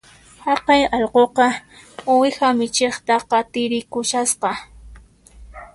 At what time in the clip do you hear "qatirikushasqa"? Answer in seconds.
3.29-4.49